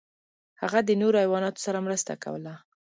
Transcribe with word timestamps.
هغه 0.61 0.79
د 0.83 0.89
نورو 1.01 1.17
حیواناتو 1.23 1.63
سره 1.65 1.83
مرسته 1.85 2.13
کوله. 2.23 2.53